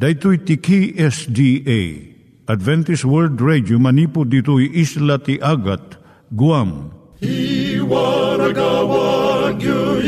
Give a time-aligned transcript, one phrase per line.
[0.00, 1.80] Daitui tiki SDA
[2.48, 6.00] Adventist World Radio manipud ditui isla ti Agat
[6.32, 6.88] Guam.
[7.20, 10.00] I waragawag yu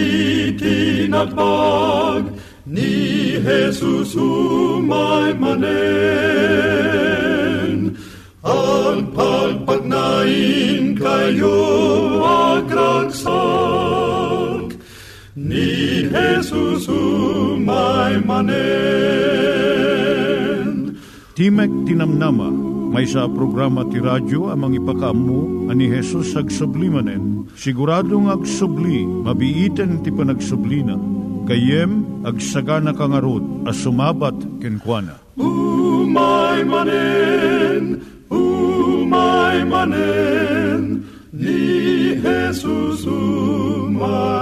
[0.56, 2.32] itinatpag
[2.64, 5.60] ni Jesus umay manen
[8.40, 11.60] al pagpagnain kayo
[12.64, 13.20] agkansak
[15.36, 15.81] ni
[16.12, 19.32] Jesus umay manen
[21.32, 22.52] Timek Tinamnama,
[22.92, 27.48] may sa programa ti radyo amang ipakaammo ani Hesus ag sublimanen.
[27.56, 31.00] Siguradong ag subli, mabiiten ti panagsublina.
[31.48, 35.16] Kayem ag sagana kangarot as sumabat kenkwana.
[35.40, 44.41] Umay manen, umay manen, ni Jesus umay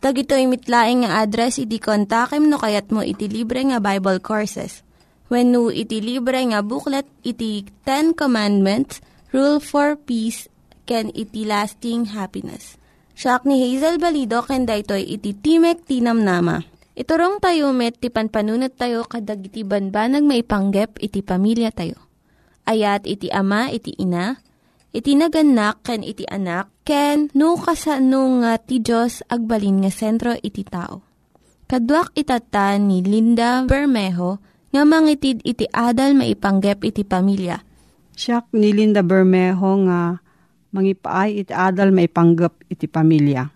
[0.00, 4.80] Tag ito'y mitlaing nga address, iti kontakem no kayat mo iti libre nga Bible Courses.
[5.28, 10.48] When no iti libre nga booklet, iti Ten Commandments, Rule for Peace,
[10.88, 12.80] can iti lasting happiness.
[13.12, 16.64] Siya ni Hazel Balido, ken daytoy iti Timek Tinam Nama.
[16.96, 22.00] Iturong tayo met, ti panpanunat tayo kadag iti banbanag maipanggep iti pamilya tayo.
[22.64, 24.40] Ayat iti ama, iti ina,
[24.96, 30.66] iti naganak, ken iti anak, ken no kasano nga ti Diyos agbalin nga sentro iti
[30.66, 31.06] tao.
[31.70, 34.42] Kaduak itata ni Linda Bermejo
[34.74, 37.62] nga mangitid iti adal maipanggep iti pamilya.
[38.10, 40.18] Siya ni Linda Bermejo nga
[40.74, 43.46] mangipaay iti adal maipanggep iti pamilya.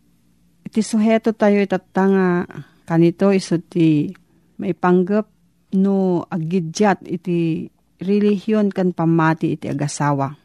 [0.63, 2.27] Iti suheto tayo itata nga
[2.87, 4.15] kanito iso ti
[4.63, 5.27] maipanggep
[5.75, 7.67] no agidyat iti
[7.99, 10.44] relihiyon kan pamati iti agasawa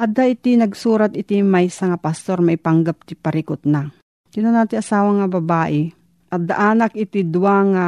[0.00, 3.84] Adda iti nagsurat iti may nga pastor may panggap ti parikot na.
[4.32, 5.92] Sino nati asawa nga babae.
[6.32, 7.86] Adda anak iti dua nga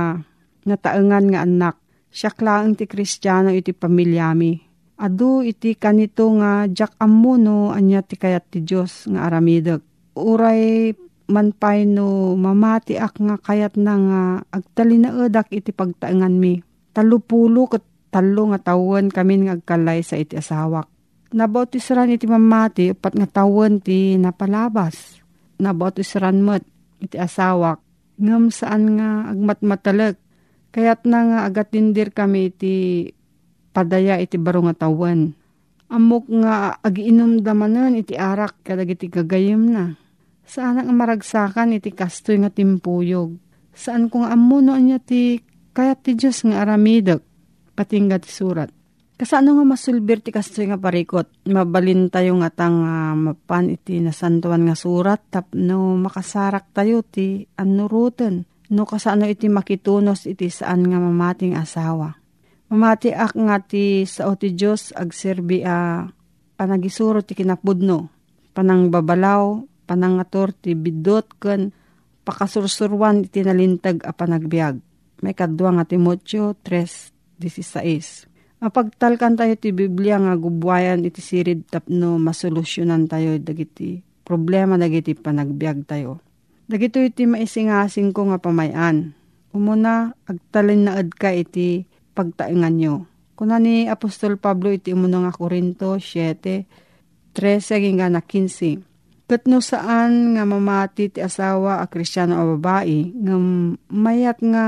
[0.61, 1.81] nga taengan nga anak.
[2.13, 4.61] Siya klaang ti kristyano iti pamilyami.
[5.01, 9.81] Adu iti kanito nga jak amuno anya ti kayat ti Diyos nga aramideg.
[10.13, 10.93] Uray
[11.33, 14.23] manpay no mamati ak nga kayat na nga
[14.53, 16.61] agtalinaedak iti pagtaengan mi.
[16.93, 17.81] Talupulo kat
[18.13, 20.92] talo nga tawon kami nga agkalay sa iti asawak
[21.33, 25.21] nabautisran iti mamati pat nga tawon ti napalabas.
[25.59, 26.65] Nabautisran mo't
[27.01, 27.81] iti asawak.
[28.21, 30.17] Ngam saan nga agmatmatalag.
[30.73, 32.75] Kaya't na nga agatindir kami iti
[33.77, 35.37] padaya iti baro nga tawon.
[35.93, 39.97] Amok nga agiinom damanan iti arak kadag iti gagayim na.
[40.49, 43.37] Saan nga maragsakan iti kastoy nga timpuyog.
[43.73, 45.41] Saan kung amuno niya ti
[45.77, 47.21] kayat ti Diyos nga aramidok.
[47.73, 48.82] Patingga ti surat
[49.23, 51.47] Kasano nga masulbir ti kastoy nga parikot?
[51.47, 58.51] Mabalin tayo nga tang uh, mapan iti nasantuan nga surat tapno makasarak tayo ti anuruten.
[58.75, 62.19] No kasano iti makitunos iti saan nga mamating asawa.
[62.67, 66.11] Mamati ak nga ti sao ti Diyos agserbi a uh,
[66.59, 68.11] panagisuro ti kinapudno.
[68.51, 71.71] Panang babalaw, panangator ti bidot ken
[72.27, 74.83] pakasursurwan iti nalintag a panagbiag.
[75.23, 78.32] May kadwa nga Timotyo 3.16
[78.63, 85.83] Mapagtalkan tayo ti Biblia nga gubwayan iti sirid tapno masolusyonan tayo dagiti problema dagiti panagbiag
[85.83, 86.23] tayo.
[86.71, 89.19] Dagito iti maisingasing ko nga pamayan.
[89.51, 92.95] Umuna, agtalin na ad ka iti pagtaingan nyo.
[93.35, 99.27] Kuna ni Apostol Pablo iti umuna nga Korinto 7, 13 nga na 15.
[99.27, 103.35] Katno saan nga mamati ti asawa a kristyano a babae, nga
[103.91, 104.65] mayat nga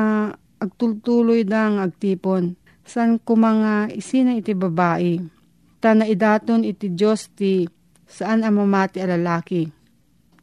[0.59, 5.19] agtultuloy dang agtipon san kumanga isina iti babae.
[5.81, 7.69] Ta idaton iti Diyos ti
[8.09, 9.09] saan ang mamati a.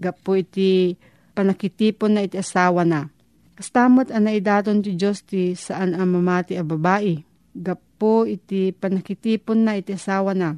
[0.01, 0.97] Gapo iti
[1.33, 3.09] panakitipon na iti asawa na.
[3.57, 7.21] Kastamot ang naidaton ti Diyos ti saan ang mamati a babae.
[7.53, 10.57] Gapo iti panakitipon na iti asawa na.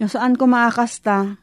[0.00, 1.36] Yung saan ko maakasta,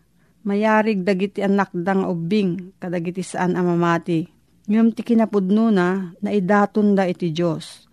[0.46, 4.26] mayarig dagiti anak dang ubing kadagiti saan amamati.
[4.66, 7.85] Ngam ti kinapudno na, naidaton da iti Diyos.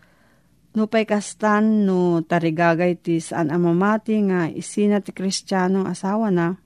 [0.72, 6.56] No pay kastan no tarigagay ti saan amamati nga isina ti kristyano asawa na,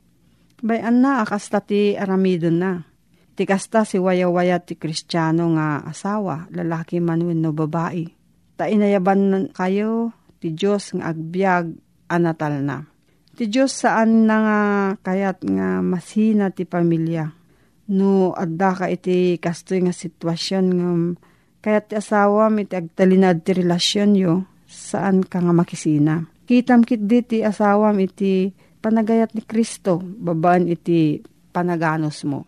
[0.63, 2.73] bayan na akasta ti aramidon na.
[3.37, 8.17] Ti kasta si waya-waya ti kristyano nga asawa, lalaki man no babae
[8.57, 11.77] Ta inayaban kayo, ti Diyos nga agbyag
[12.09, 12.89] anatal na.
[13.37, 14.61] Ti Diyos saan na nga
[15.05, 17.37] kayat nga masina ti pamilya.
[17.93, 20.89] No adda ka iti kastoy nga sitwasyon nga
[21.67, 26.23] kayat ti asawa iti agtalinad ti relasyon yo saan ka nga makisina.
[26.47, 31.19] Kitam kit di ti asawam iti panagayat ni Kristo, babaan iti
[31.51, 32.47] panaganos mo.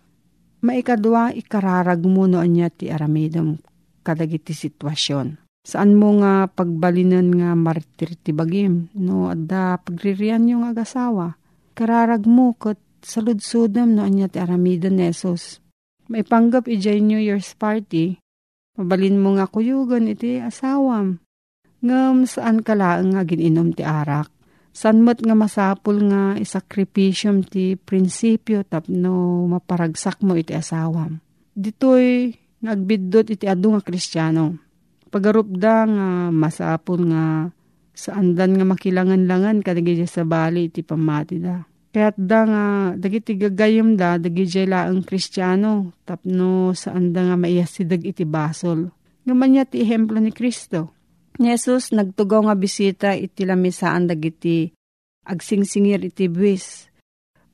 [0.62, 3.58] Maikadwa ikararag mo no anya ti aramidom
[4.06, 11.36] kadagiti sitwasyon Saan mo nga pagbalinan nga martir ti bagim, no adda pagririan yung agasawa.
[11.76, 15.60] Kararag mo kat saludsudam no anya ti aramidon nesos.
[16.08, 18.16] Maipanggap ijay New Year's party,
[18.78, 21.18] mabalin mo nga kuyugan iti asawam.
[21.82, 24.30] Ngam saan kalaang nga gininom ti arak.
[24.70, 31.18] San mo't nga masapul nga isakripisyum ti prinsipyo tapno maparagsak mo iti asawam.
[31.58, 32.30] Ditoy
[32.62, 34.68] nagbiddot iti adu nga kristyano
[35.08, 37.24] Pagarupda nga masapon nga
[37.96, 41.64] saan dan nga makilangan-langan kadagiti sa bali iti pamati da.
[41.88, 48.28] Kaya't da nga dagiti gagayom da dagiti laang kristyano tapno saan da nga maiyasidag iti
[48.28, 48.92] basol.
[49.24, 50.88] Ngaman ti ehemplo ni Kristo.
[51.40, 54.72] Ni Jesus nagtugaw nga bisita iti lamisaan dagiti
[55.24, 56.88] agsingsingir iti buwis.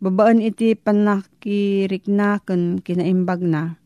[0.03, 3.79] Babaan iti panakiriknaken kinaimbag na.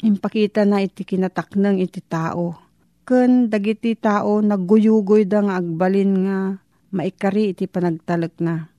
[0.00, 2.70] Impakita na iti kinataknang iti tao
[3.10, 6.38] ken dagiti tao nagguyugoy da nga agbalin nga
[6.94, 8.70] maikari iti panagtalek na.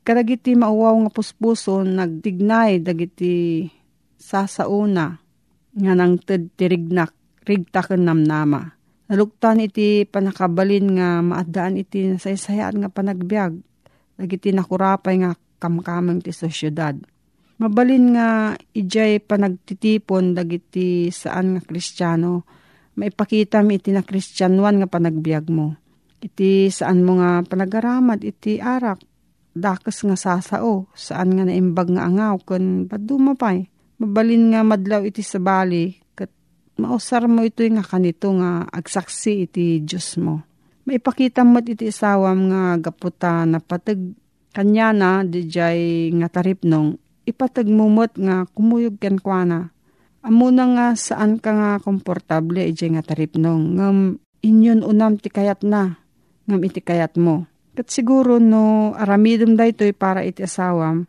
[0.00, 3.68] Kadagiti mauwaw nga puspuso nagtignay dagiti
[4.16, 5.20] sasauna
[5.70, 7.12] nga nang ted tirignak
[7.44, 8.76] rigtaken namnama.
[9.10, 13.58] Naluktan iti panakabalin nga maadaan iti nasaysayaan nga panagbiag.
[14.16, 16.96] Dagiti nakurapay nga kamkameng ti sosyudad.
[17.60, 22.48] Mabalin nga ijay panagtitipon dagiti saan nga kristyano
[23.00, 25.76] maipakita mi iti na kristyanwan nga panagbiag mo.
[26.20, 29.00] Iti saan mo nga panagaramad iti arak,
[29.56, 33.66] dakes nga sasao, saan nga naimbag nga angaw, kun paduma pa'y.
[34.00, 36.32] Mabalin nga madlaw iti sabali, kat
[36.80, 40.40] mausar mo ito nga kanito nga agsaksi iti Diyos mo.
[40.88, 44.00] Maipakita mo iti isawam nga gaputa na patag
[44.50, 46.96] kanya na di jay nga taripnong,
[47.28, 49.46] ipatag mumot nga kumuyog ken kwa
[50.20, 53.80] Amo na nga saan ka nga komportable ije nga taripnong.
[53.80, 55.96] Ngam inyon unam ti kayat na.
[56.44, 57.48] Ngam iti kayat mo.
[57.80, 61.08] Kat siguro no aramidom da ito'y para iti asawam.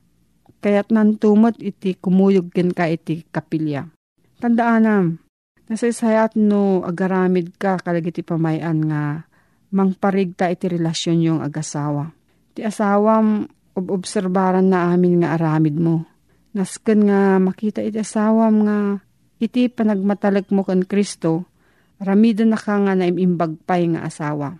[0.63, 3.91] Kayat nan tumot iti kumuyog ken ka iti kapilya.
[4.39, 5.19] Tandaanam.
[5.67, 9.27] Nasaysayat no agaramid ka kalagiti pamayan nga
[9.75, 12.15] mangparigta iti relasyon yung agasawa.
[12.55, 16.07] Ti asawam obobserbaran na amin nga aramid mo
[16.55, 19.03] Nasken nga makita iti asawam nga
[19.43, 21.51] iti panagmatalag mo kan Kristo,
[21.99, 24.55] ramido na ka nga naimimbagpay nga asawa.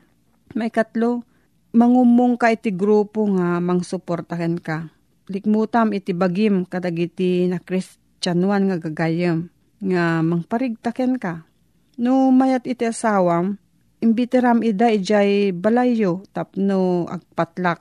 [0.60, 1.24] May katlo,
[1.72, 4.92] mangumong ka iti grupo nga mangsuportahan ka.
[5.32, 9.48] Likmutam iti bagim kadagiti na Kristyanuan nga gagayam
[9.80, 11.48] nga mangparigtaken ka.
[12.02, 13.56] No mayat iti asawam,
[14.04, 17.80] imbitiram ida ijay balayo tapno agpatlak.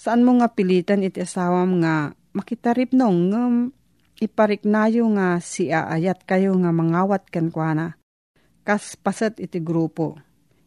[0.00, 3.56] Saan mo nga pilitan iti asawam nga makitarip nong um,
[4.20, 7.96] ipariknayo nga si aayat kayo nga mangawat kan na.
[8.64, 10.20] Kas pasat iti grupo.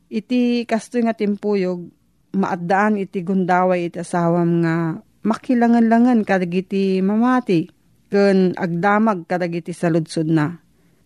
[0.09, 1.89] Iti kastoy nga timpuyog,
[2.33, 7.69] maadaan iti gundaway iti asawam nga makilangan-langan kadagiti mamati,
[8.11, 10.59] ken agdamag kadagiti saludsod na.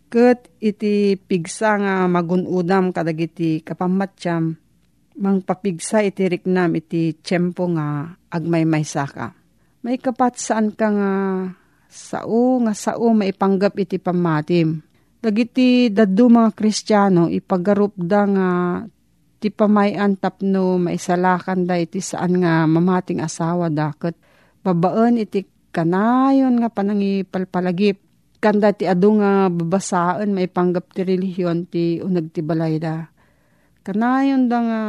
[0.08, 4.56] Ket iti pigsa nga magunudam kadagiti kapamatsyam,
[5.20, 9.36] mangpapigsa iti riknam iti tiyempo nga agmay-may saka.
[9.84, 11.12] May kapat saan ka nga
[11.88, 14.84] sao nga sao maipanggap iti pamatim.
[15.18, 18.50] Dagiti dadu mga kristyano ipagarup da nga
[19.38, 24.18] ti pamayan tapno maisalakan da iti saan nga mamating asawa daket
[24.66, 28.02] babaan iti kanayon nga panangi palpalagip
[28.42, 33.10] kanda ti adu nga babasaan maipanggap ti relihiyon ti unag ti balay da.
[33.82, 34.82] Kanayon da nga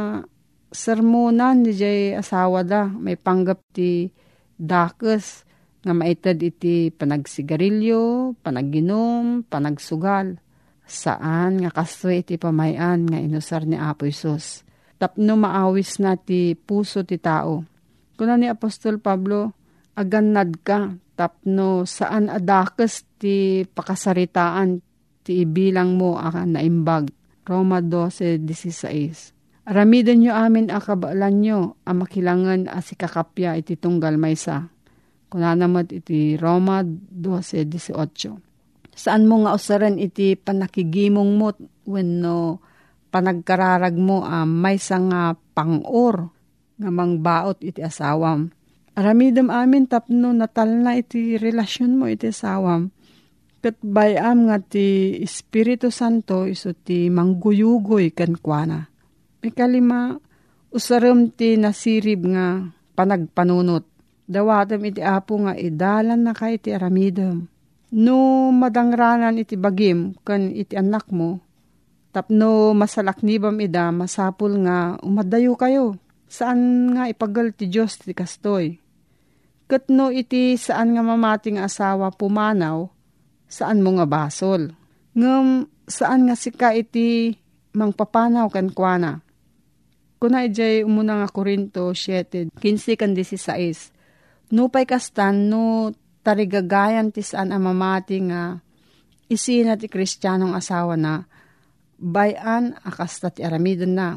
[0.69, 4.13] sermonan di jay asawa da may panggap ti
[4.59, 5.47] dakes
[5.79, 10.35] nga maitad iti panagsigarilyo, panaginom, panagsugal.
[10.89, 14.65] Saan nga kastoy iti pamayan nga inusar ni Apo Isus.
[14.99, 17.63] tapno maawis na ti puso ti tao.
[18.19, 19.55] Kuna ni Apostol Pablo,
[19.95, 24.83] aganad ka, tapno saan adakes ti pakasaritaan
[25.23, 27.07] ti ibilang mo aka naimbag.
[27.47, 34.69] Roma 12.16 Aramidin nyo amin akabalan nyo ang makilangan as ikakapya iti tunggal maysa.
[35.29, 38.48] Kuna namat iti Roma 12.18
[38.99, 41.55] Saan mo nga usaran iti panakigimong mo
[41.87, 42.59] when no
[43.15, 46.35] panagkararag mo um, maysa nga pangor
[46.75, 48.51] nga mangbaot iti asawam.
[48.99, 52.91] Aramidam amin tapno natal na iti relasyon mo iti asawam
[53.59, 58.87] Kat bayam nga ti Espiritu Santo iso ti mangguyugoy kan kuana.
[59.43, 60.15] May kalima,
[60.71, 62.63] usaram ti nasirib nga
[62.95, 63.83] panagpanunot.
[64.23, 67.51] Dawatam iti apo nga idalan na kay iti aramidam.
[67.89, 71.41] No madangranan iti bagim kan iti anak mo,
[72.13, 75.97] tapno masalaknibam ida masapul nga umadayo kayo.
[76.29, 78.77] Saan nga ipagal ti Diyos ti kastoy?
[79.65, 82.85] Kat no iti saan nga mamating asawa pumanaw,
[83.49, 84.69] saan mo nga basol.
[85.17, 87.33] Ngam saan nga sika iti
[87.73, 89.25] mangpapanaw kan kuana.
[90.21, 94.53] Kuna ijay umuna nga Korinto 7, 15 kan 16.
[94.53, 95.89] Nupay kastan no
[96.25, 98.59] tarigagayan ti saan amamati nga
[99.29, 101.23] isina ti kristyanong asawa na
[101.99, 104.09] bayan akasta ti aramidon na.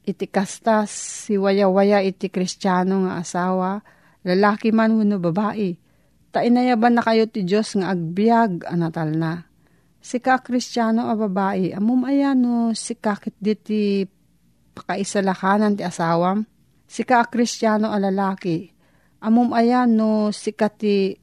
[0.00, 3.84] Iti kasta si waya-waya iti kristyano nga asawa,
[4.24, 5.76] lalaki man wano babae
[6.30, 9.50] Tainayaban na kayo ti Diyos nga agbyag anatal na.
[9.98, 14.06] Si ka kristyano a babae, amum ayano si kakit diti
[14.72, 16.46] pakaisalakanan ti asawam.
[16.86, 18.70] Si ka kristyano a lalaki,
[19.26, 21.18] amum ayano si ti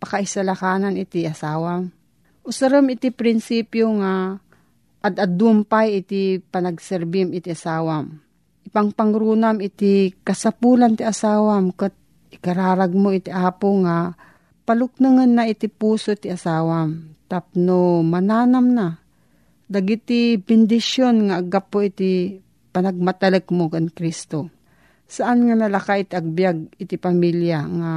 [0.00, 1.92] pakaisalakanan iti asawam.
[2.40, 4.40] Usaram iti prinsipyo nga
[5.04, 8.16] ad-adumpay iti panagserbim iti asawam.
[8.64, 11.92] Ipangpangrunam iti kasapulan ti asawam kat
[12.32, 14.16] ikararag mo iti apo nga
[14.64, 17.12] paluknangan na iti puso ti asawam.
[17.30, 18.88] Tapno mananam na.
[19.70, 22.42] Dagiti bendisyon nga agapo iti
[22.74, 24.50] panagmatalag mo kan Kristo.
[25.10, 27.92] Saan nga nalaka iti agbyag iti pamilya nga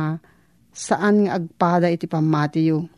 [0.73, 2.89] saan nga agpada iti pamatiyo.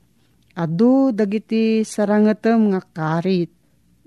[0.55, 3.51] Adu dagiti sarangatem nga karit.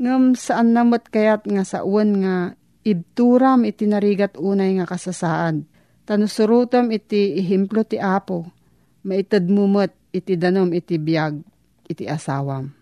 [0.00, 2.36] Ngam saan namot kayat nga sa uwan nga
[2.82, 5.62] ibturam iti narigat unay nga kasasaad.
[6.08, 8.48] Tanusurutam iti ihimplo ti Apo
[9.04, 11.40] maitad mumot iti danom iti biyag
[11.88, 12.72] iti asawam.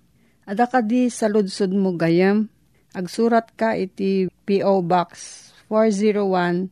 [0.46, 2.46] Ada ka di sa ludsod mo gayam,
[2.94, 4.82] agsurat ka iti P.O.
[4.86, 5.10] Box
[5.70, 6.70] 401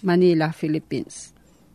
[0.00, 1.36] Manila, Philippines.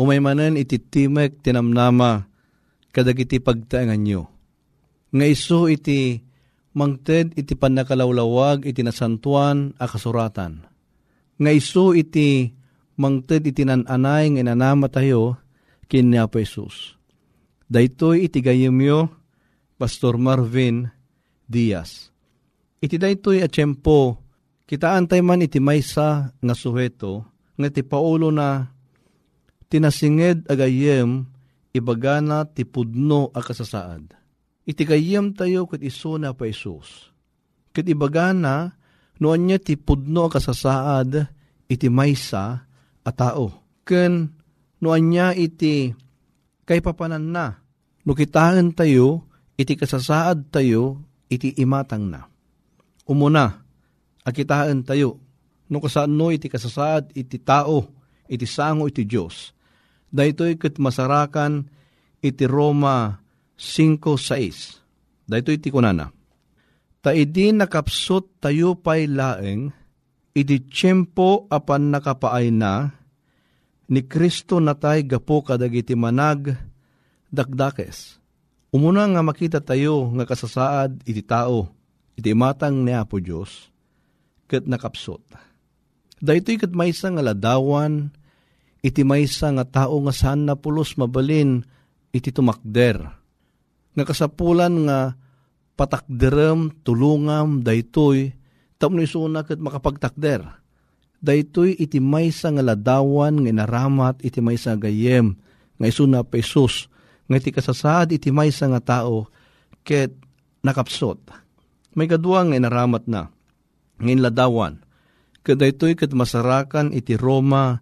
[0.00, 2.24] umay manen iti timek tinamnama
[2.88, 4.22] kadagiti pagtaangan nyo.
[5.12, 6.16] Nga iso iti
[6.72, 10.64] mangted iti panakalawlawag iti nasantuan a kasuratan.
[11.36, 12.48] Nga iso iti
[12.96, 15.36] mangted itinananay nga inanama tayo
[15.84, 16.96] kin ni Apo Jesus.
[17.68, 19.12] Daytoy itigayemyo
[19.76, 20.88] Pastor Marvin
[21.44, 22.08] Diaz.
[22.80, 24.16] Iti daytoy a tiyempo,
[24.64, 27.28] kitaan tayo man iti maysa nga suheto,
[27.60, 28.79] nga ti paulo na
[29.70, 31.30] tinasinged agayem
[31.70, 34.18] ibagana ti pudno a kasasaad.
[34.66, 37.10] Iti gayem tayo kat iso na pa Isus.
[37.70, 38.74] Kat ibagana,
[39.22, 41.10] noon niya ti pudno a kasasaad,
[41.70, 42.66] iti maysa
[43.06, 43.54] a tao.
[43.86, 44.34] Ken
[44.82, 45.94] no anya iti
[46.66, 47.46] kay papanan na.
[48.02, 50.98] No kitaan tayo, iti kasasaad tayo,
[51.30, 52.26] iti imatang na.
[53.06, 53.60] Umuna,
[54.26, 55.20] akitaan tayo,
[55.70, 57.86] no kasaan no iti kasasaad, iti tao,
[58.26, 59.52] iti sango iti Diyos.
[60.10, 61.70] Dahito'y kat masarakan,
[62.18, 63.22] iti Roma
[63.54, 65.26] 5.6.
[65.30, 66.10] Dahito iti kunana.
[67.00, 69.70] Ta idi nakapsot tayo pa'y laeng,
[70.36, 72.92] iti tiyempo apan nakapaay na,
[73.90, 76.54] ni Kristo natay gapo kadagiti manag
[77.30, 78.20] dakdakes.
[78.70, 81.66] Umuna nga makita tayo nga kasasaad iti tao,
[82.14, 83.66] iti matang ni Apo Diyos,
[84.46, 85.22] kat nakapsot.
[86.22, 88.14] Dahito kat maysa nga ladawan,
[88.80, 91.64] iti maysa nga tao nga saan na pulos mabalin,
[92.10, 93.00] iti tumakder.
[93.94, 94.98] Nga kasapulan nga
[95.76, 98.32] patakderem, tulungam, daytoy,
[98.80, 100.44] tapno isuna kat makapagtakder.
[101.20, 105.36] Daytoy iti maysa nga ladawan nga inaramat iti maysa gayem
[105.76, 106.88] nga isuna pa Isus
[107.28, 109.28] nga iti kasasaad iti maysa nga tao
[109.84, 110.16] ket
[110.64, 111.20] nakapsot.
[111.92, 113.28] May kadwa nga inaramat na.
[114.00, 114.74] Ngayon ladawan.
[115.44, 117.80] Kada ito'y kat masarakan iti Roma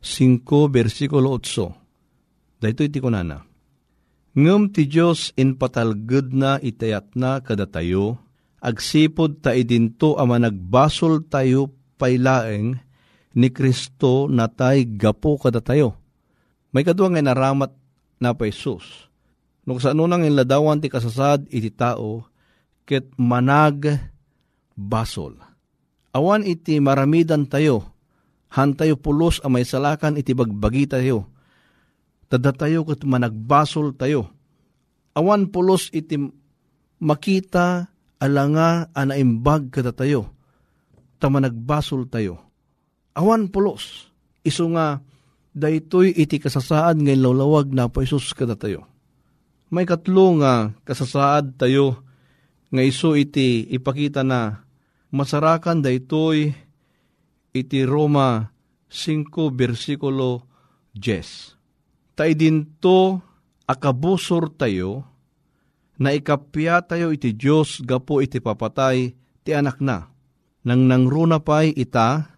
[0.00, 2.60] 5 versikulo 8.
[2.60, 3.44] Dahito iti kunana.
[4.32, 8.16] Ngem ti Diyos in patalged na itayat na kada tayo,
[8.64, 11.68] agsipod ta idinto ama nagbasol tayo
[12.00, 12.80] pailaeng
[13.36, 15.98] ni Kristo na tay gapo kada tayo.
[16.70, 17.74] May kadwa nga naramat
[18.22, 19.10] na pa Isus.
[19.66, 22.24] Nung sa nunang inladawan ti kasasad iti tao,
[22.86, 24.00] ket manag
[24.78, 25.36] basol.
[26.14, 27.89] Awan iti maramidan tayo,
[28.50, 31.30] han tayo pulos a may salakan iti bagbagi tayo.
[32.30, 34.30] Tada tayo ket managbasol tayo.
[35.14, 36.18] Awan pulos iti
[37.02, 37.90] makita
[38.22, 40.34] alanga anaimbag kada tayo.
[41.18, 42.38] Ta managbasol tayo.
[43.14, 44.10] Awan pulos.
[44.46, 45.02] Isu nga
[45.50, 48.86] daytoy iti kasasaad ngay lawlawag na po Isus kada tayo.
[49.70, 52.02] May katlo nga kasasaad tayo
[52.70, 54.62] nga iso iti ipakita na
[55.10, 56.54] masarakan daytoy
[57.50, 58.46] iti Roma
[58.90, 60.46] 5 versikulo
[60.94, 62.14] 10.
[62.18, 63.22] Tay dinto
[63.66, 65.06] akabusor tayo
[66.00, 69.14] na ikapya tayo iti Diyos gapo iti papatay
[69.44, 70.10] ti anak na.
[70.60, 72.36] Nang nangruna pa'y ita,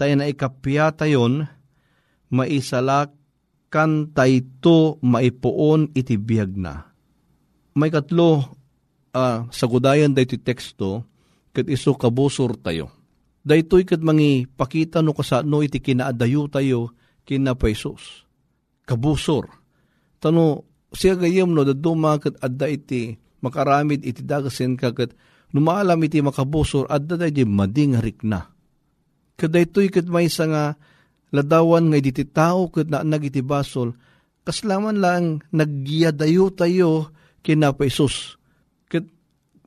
[0.00, 1.44] tayo na ikapya tayon,
[2.32, 6.88] maisalakan tayto maipuon iti biyag na.
[7.76, 8.56] May katlo,
[9.12, 11.04] uh, sa gudayan da iti teksto,
[11.52, 12.97] kat iso kabusor tayo.
[13.48, 16.92] Daytoy kat mangi pakita no kasano iti kinaadayo tayo
[17.24, 18.28] kina pesos.
[18.84, 19.48] Kabusor.
[20.20, 25.16] Tano, siya gayam no, daduma kat adda iti makaramid iti dagasin ka kat
[25.56, 28.52] numaalam iti makabusor adda da di mading harik na.
[29.40, 30.76] Kadaytoy kat may nga
[31.32, 33.96] ladawan nga iti tao kat na nagiti basol,
[34.44, 38.36] kaslaman lang nagyadayo tayo kina pesos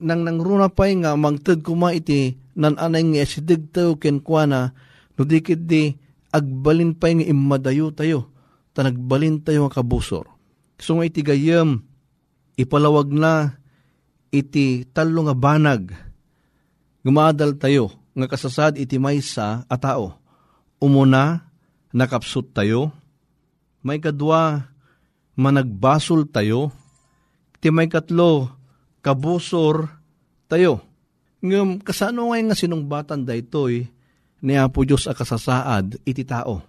[0.01, 4.75] nang nangruna pa'y nga mangtad kuma iti nan anay nga asidig tayo kenkwana
[5.15, 5.39] no di
[6.31, 8.31] agbalin pa'y nga imadayo tayo
[8.71, 10.25] ta nagbalin tayo nga kabusor.
[10.79, 11.83] So nga iti gayam
[12.55, 13.59] ipalawag na
[14.31, 15.91] iti talo nga banag
[17.03, 20.17] gumadal tayo nga kasasad iti maysa a tao.
[20.81, 21.45] Umuna
[21.91, 22.95] nakapsut tayo
[23.83, 24.71] may kadwa
[25.35, 26.71] managbasol tayo
[27.61, 28.49] ti may katlo
[29.05, 29.89] kabusor
[30.49, 30.90] tayo.
[31.41, 33.89] Ngam kasano ngay nga sinungbatan daytoy
[34.45, 36.61] ni Apo Diyos a kasasaad iti tao.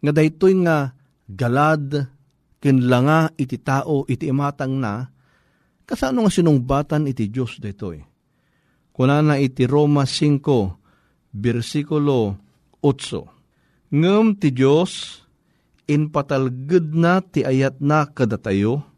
[0.00, 0.96] Nga daytoy nga
[1.28, 2.08] galad
[2.56, 5.12] kinlanga iti tao iti imatang na
[5.84, 8.00] kasano nga sinungbatan iti Diyos daytoy.
[8.96, 12.32] Kunana iti Roma 5 versikulo
[12.80, 13.92] 8.
[13.92, 15.20] Ngem ti Diyos
[15.84, 18.95] in patalged na ti ayat na kadatayo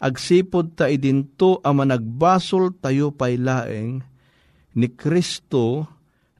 [0.00, 4.00] agsipod ta idinto ama nagbasol tayo pailaeng
[4.74, 5.84] ni Kristo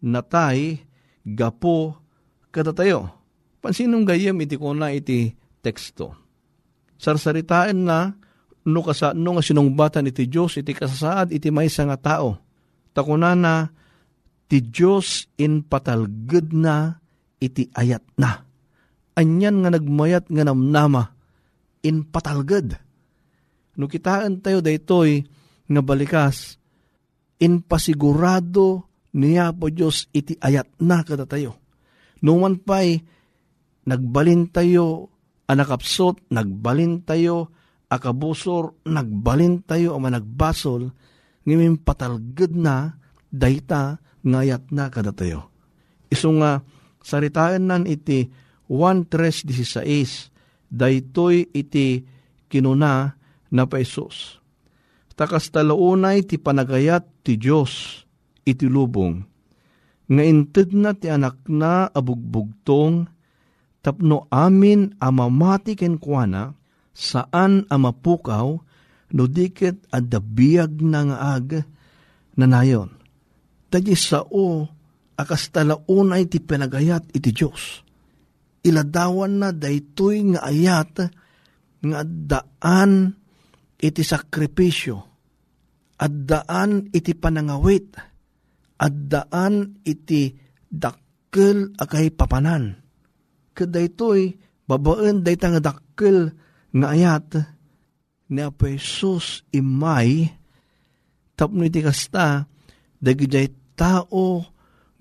[0.00, 0.80] natay
[1.22, 2.00] gapo
[2.48, 3.12] kada tayo.
[3.60, 6.16] Pansinong gayam iti ko na iti teksto.
[6.96, 8.16] Sarsaritaan na
[8.64, 12.40] no kasano nga sinungbatan iti Diyos iti kasasaad iti maysa nga tao.
[12.96, 13.68] Takuna na
[14.48, 16.96] ti Diyos in patalged na
[17.36, 18.48] iti ayat na.
[19.20, 21.12] Anyan nga nagmayat nga namnama
[21.84, 22.80] in patalged
[23.80, 25.24] No kitaan tayo daytoy
[25.72, 26.60] nga balikas,
[27.40, 31.56] in pasigurado niya po Diyos iti ayat na kada tayo.
[32.20, 33.00] Numan pa'y
[33.88, 35.08] nagbalin tayo
[35.48, 37.48] anakapsot, nagbalin tayo
[37.88, 40.92] akabusor, nagbalin tayo ama nagbasol,
[41.48, 43.00] ngayon patalgad na,
[43.32, 45.48] dayta, ngayat na kada tayo.
[46.12, 46.60] Iso nga,
[47.00, 48.28] saritaan nan iti
[48.68, 52.04] 1.3.16, daytoy iti
[52.46, 53.19] kinuna,
[53.50, 54.40] na pesos.
[55.18, 58.02] Takas talaunay ti panagayat ti Diyos
[58.48, 59.20] iti lubong.
[60.08, 63.04] Nga inted na ti anak na abugbugtong
[63.84, 66.56] tapno amin amamati ken kuana
[66.96, 68.48] saan amapukaw
[69.10, 71.48] no dikit adabiyag na nga ag
[72.40, 72.90] na nayon.
[73.70, 74.66] Tadi sao
[75.20, 77.84] akas talaunay ti pinagayat iti Diyos.
[78.64, 81.12] Iladawan na daytoy nga ayat
[81.80, 83.19] nga daan
[83.80, 84.96] iti sakripisyo,
[86.00, 87.96] at daan iti panangawit,
[88.80, 90.32] at daan iti
[90.68, 92.80] dakkel akay papanan.
[93.52, 96.32] Kadaytoy babaan dayta nga dakkel
[96.70, 97.42] nga ayat
[98.30, 100.30] ni Apo Jesus imay
[101.34, 102.46] tapno iti kasta
[103.02, 104.46] dagijay tao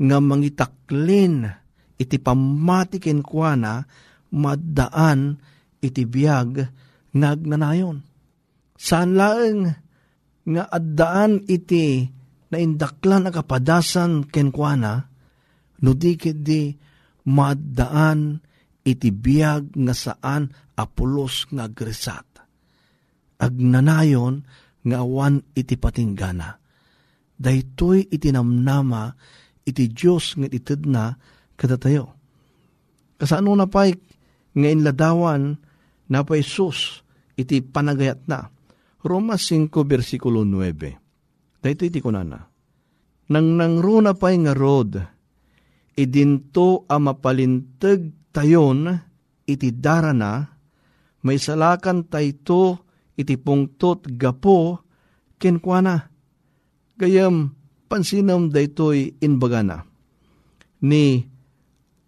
[0.01, 1.45] nga mangitaklin
[2.01, 3.73] iti pamatikin kwa na
[4.33, 5.37] maddaan
[5.83, 6.65] iti biyag
[7.13, 8.08] nga agnanayon.
[8.79, 9.67] Saan laeng
[10.47, 12.07] nga addaan iti
[12.49, 15.03] na indaklan na kapadasan kenkwana,
[15.83, 16.71] no di di
[17.27, 18.39] maddaan
[18.87, 20.47] iti biyag nga saan
[20.79, 22.25] apulos nga agresat.
[23.39, 24.47] Agnanayon
[24.87, 26.55] nga awan iti patinggana.
[27.39, 29.11] Daytoy iti namnama
[29.63, 31.15] iti Diyos nga itid na
[31.55, 32.15] kadatayo.
[33.19, 33.95] Kasano na pa'y
[34.55, 35.55] nga inladawan
[36.09, 37.03] na pa Isus
[37.39, 38.58] iti panagayat na.
[38.99, 41.63] Roma 5 versikulo 9.
[41.63, 42.39] Dahito iti kunana.
[43.29, 44.99] Nang nangruna pa'y nga rod,
[45.95, 48.89] idinto a mapalintag tayon
[49.47, 50.49] iti darana,
[51.23, 52.83] may salakan tayto
[53.15, 54.83] iti pungtot gapo
[55.39, 56.11] kenkwana.
[56.99, 57.55] Gayam
[57.87, 59.87] pansinam daytoy inbagana
[60.83, 61.23] ni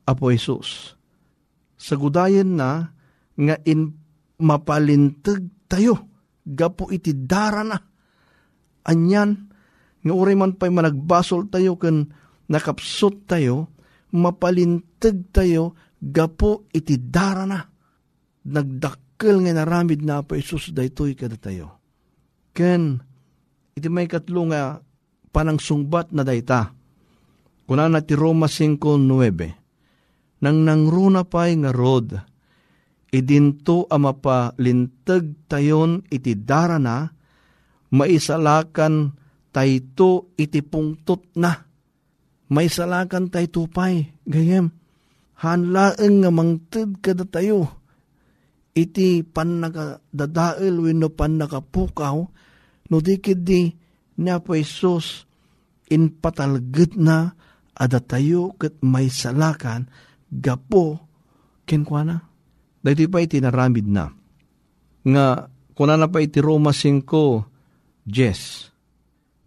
[0.03, 0.97] Apo Jesus.
[1.79, 2.91] Sagudayan na
[3.39, 3.95] nga in
[4.41, 6.10] mapalintag tayo
[6.45, 7.77] gapo iti dara na.
[8.87, 9.31] Anyan
[10.01, 12.09] nga uri man pa'y managbasol tayo kan
[12.49, 13.69] nakapsot tayo,
[14.11, 17.61] mapalintag tayo gapo iti dara na.
[18.41, 21.77] Nagdakkel nga naramid na pa Isus daytoy kada tayo.
[22.51, 22.97] Ken,
[23.77, 24.81] iti may katlo nga
[25.29, 26.73] panang sungbat na dayta.
[27.69, 29.61] Kuna na ti Roma 5.9
[30.41, 32.17] Nang nangruna pa'y nga rod,
[33.11, 37.11] idinto a mapalintag tayon iti darana,
[37.91, 39.11] maisalakan
[39.51, 41.51] tayto iti pungtot na.
[42.51, 44.71] Maisalakan tayto pay, gayem,
[45.39, 47.79] hanlaeng nga mangtid kada tayo,
[48.75, 52.17] iti pan nakadadael wino pan nakapukaw,
[52.91, 53.71] no dikid di
[54.19, 55.27] niya po Isus
[55.91, 57.31] in patalgit na
[57.75, 59.87] ada tayo kat may salakan
[60.27, 60.99] gapo
[61.63, 62.30] kenkwana.
[62.81, 64.09] Dahito pa iti naramid na.
[65.05, 65.25] Nga,
[65.77, 68.73] kuna na pa iti Roma 5, Jes.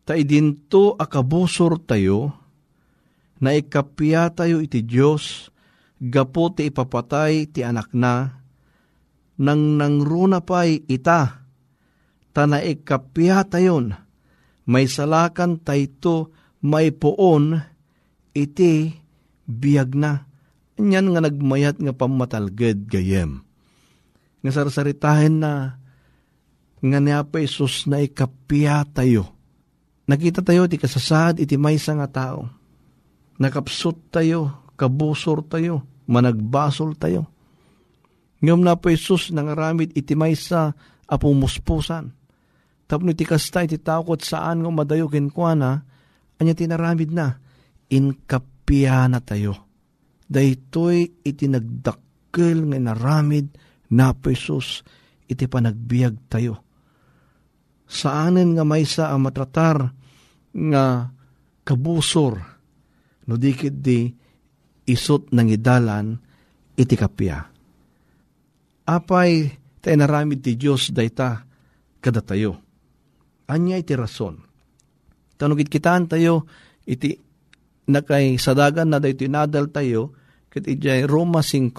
[0.06, 2.30] Ta idinto akabusor tayo,
[3.42, 5.50] na ikapya tayo iti Diyos,
[5.98, 8.38] gapo ti ipapatay ti anak na,
[9.34, 11.42] nang nangruna pa'y ita,
[12.30, 13.90] ta na ikapya tayon,
[14.70, 16.30] may salakan tayto
[16.62, 17.58] may poon,
[18.30, 18.94] iti
[19.44, 20.33] biyag na
[20.74, 23.46] Inyan nga nagmayat nga pamatalged gayem.
[24.42, 25.78] Nga sarsaritahin na
[26.84, 29.30] nga niya pa Isus na ikapya tayo.
[30.04, 32.50] Nakita tayo ti kasasad iti maysa nga tao.
[33.40, 37.30] Nakapsot tayo, kabusor tayo, managbasol tayo.
[38.44, 40.76] Ngayom na po Isus nangaramid iti maysa
[41.08, 42.12] apumuspusan.
[42.84, 45.88] Tapno iti kasta iti takot saan nga madayo kinkwana,
[46.37, 47.40] anya tinaramid na,
[47.88, 49.64] inkapya na tayo
[50.28, 53.52] daytoy iti nagdakkel nga naramid
[53.92, 54.82] na pesos
[55.28, 56.64] iti panagbiag tayo.
[57.84, 59.92] Saanen nga maysa ang matratar
[60.54, 60.84] nga
[61.64, 62.34] kabusor
[63.24, 64.08] no dikit di
[64.84, 66.16] isot ng idalan
[66.76, 67.40] iti kapya.
[68.84, 69.48] Apay
[69.80, 71.40] tayo naramid ti Diyos dayta
[72.04, 72.60] kada tayo.
[73.48, 74.40] Anya iti rason.
[75.40, 76.44] Tanugit kitaan tayo
[76.84, 77.16] iti
[77.88, 80.16] nakay sadagan na dayto inadal tayo,
[80.48, 81.72] ket ijay Roma 5.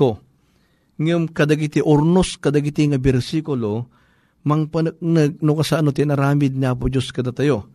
[0.96, 3.92] Ngem kadagiti ornos kadagiti nga bersikulo,
[4.46, 7.68] mang panagnag no kasano tinaramid na po Diyos kada tayo.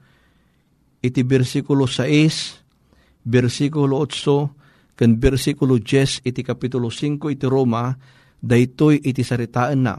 [1.03, 7.97] Iti bersikulo 6, bersikulo 8, kan bersikulo 10, iti kapitulo 5 iti Roma,
[8.41, 9.97] daytoy iti saritaan na.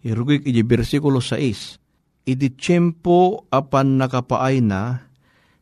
[0.00, 5.04] Irugig iti bersikulo 6, iti tiyempo apan nakapaay na,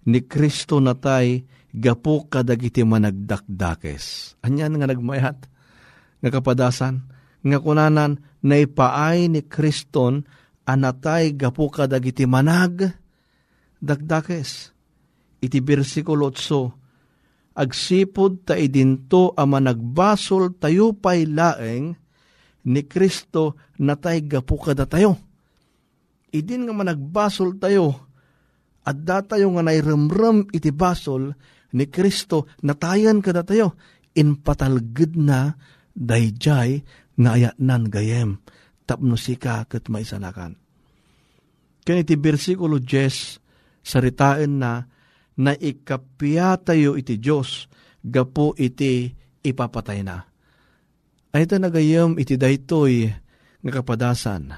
[0.06, 1.42] ni Kristo natay
[1.72, 4.37] gapo kadagiti managdakdakes.
[4.44, 5.38] Anyan nga nagmayat,
[6.24, 7.04] nga kapadasan,
[7.44, 10.26] nga kunanan, naipaay ni Kriston,
[10.64, 12.92] anatay gapo kadagiti manag,
[13.78, 14.74] dakdakes.
[15.38, 21.94] Iti bersikulo 8, agsipod ta idinto a managbasol tayo pay laeng
[22.68, 25.18] ni Kristo natay gapo kada tayo.
[26.35, 28.09] Idin nga managbasol tayo,
[28.85, 31.33] at datayo nga nairemrem iti basol,
[31.74, 33.76] ni Kristo natayan kada tayo
[34.16, 35.57] inpatalged na
[35.92, 36.83] dayjay
[37.18, 38.31] nga ayatnan gayem
[38.88, 40.57] tapno sika ket maisalakan.
[41.85, 44.72] Kani iti bersikulo 10 saritaan na
[45.38, 47.68] na ikapya tayo iti Diyos
[48.04, 49.12] gapo iti
[49.44, 50.24] ipapatay na.
[51.33, 53.12] Ay ito nagayam iti daytoy
[53.61, 54.57] nga kapadasan.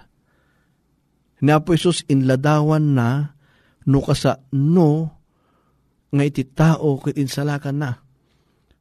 [1.41, 3.35] Ni Apo Isus inladawan na
[3.89, 5.20] no kasa no
[6.11, 7.91] nga iti tao kit insalakan na.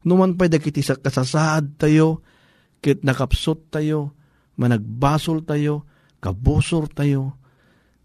[0.06, 2.24] Numan pa'y dagiti sa kasasaad tayo,
[2.80, 4.16] kit nakapsot tayo,
[4.58, 5.86] managbasol tayo,
[6.18, 7.38] kabusor tayo.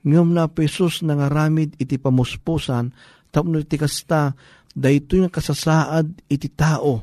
[0.06, 2.94] Ngam na pesos nangaramid iti pamuspusan,
[3.34, 4.38] tapno iti kasta,
[4.76, 7.02] dahito yung kasasaad iti tao.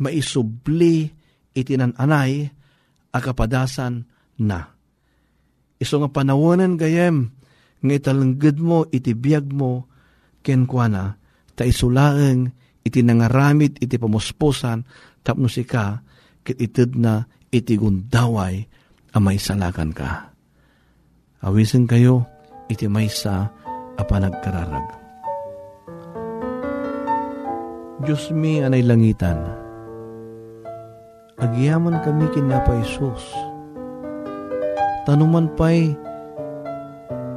[0.00, 1.10] Maisubli
[1.52, 2.48] iti nananay,
[3.12, 4.06] akapadasan
[4.40, 4.74] na.
[5.78, 7.30] Iso nga panawanan gayem,
[7.84, 9.90] nga italanggad mo, iti biyag mo,
[10.44, 11.16] kenkwana,
[11.56, 12.52] ta isulaeng
[12.84, 14.84] iti nangaramid iti pamuspusan
[15.24, 16.04] tapno sika
[16.44, 18.60] ket ited na iti gundaway
[19.16, 20.28] a may salakan ka.
[21.40, 22.28] Awisen kayo
[22.68, 23.48] iti maysa
[23.96, 25.00] a panagkararag.
[28.04, 29.38] Diyos mi anay langitan,
[31.40, 33.24] agyaman kami kinapa Isus.
[35.08, 35.92] Tanuman pa'y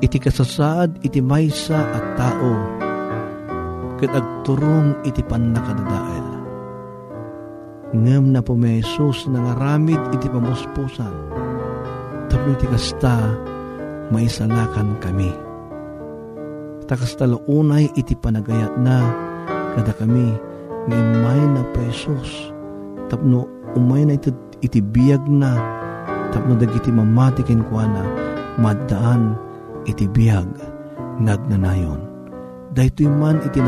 [0.04, 2.77] iti kasasaad iti maysa at tao
[3.98, 6.28] ket agturong iti pannakadadael.
[7.98, 11.14] Ngem na po may Jesus nangaramid iti pamuspusan.
[12.30, 13.18] Tapno iti kasta
[14.14, 15.32] maisalakan kami.
[16.88, 19.04] Takas unay iti panagayat na
[19.76, 20.32] kada kami
[20.88, 22.54] nga imay na pa Jesus.
[23.12, 24.32] Tapno umay na iti,
[24.64, 25.58] iti biyag na
[26.32, 28.04] tapno dagiti mamatikin kwa na
[28.60, 29.36] maddaan
[29.88, 30.48] iti biyag
[31.24, 32.17] nagnanayon
[32.74, 33.60] dahito man iti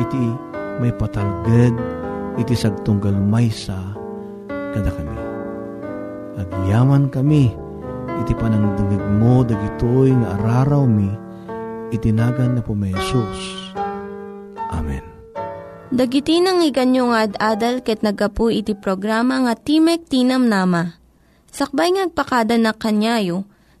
[0.00, 0.24] iti
[0.80, 1.76] may patalged,
[2.40, 3.76] iti sagtunggal maysa,
[4.48, 5.18] kada kami.
[6.40, 7.52] Agyaman kami,
[8.24, 11.12] iti panangdangag mo, dagitoy nga araraw mi,
[11.92, 13.74] itinagan na po may Jesus.
[14.72, 15.04] Amen.
[15.90, 20.96] Dagiti nang iganyo nga ad-adal ket nagapu iti programa nga Timek Tinam Nama.
[21.50, 23.42] Sakbay ngagpakada na kanyayo,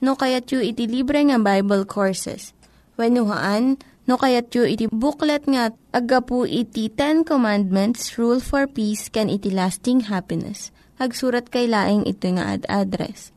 [0.00, 2.56] no kayat yu iti libre nga Bible Courses.
[2.98, 9.30] When no kayat yu iti booklet nga agapu iti Ten Commandments, Rule for Peace, can
[9.30, 10.74] iti lasting happiness.
[10.98, 13.34] Hagsurat kay laing ito nga ad-address.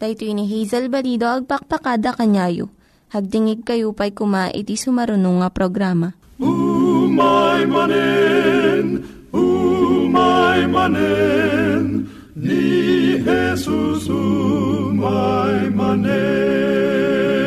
[0.00, 2.72] Dahito ni Hazel Balido, agpakpakada kanyayo.
[3.12, 6.16] Hagdingig kayo pa'y kuma iti sumarunong nga programa.
[6.40, 12.08] Umay manen, umay manen,
[13.24, 17.39] Jesusum my manet.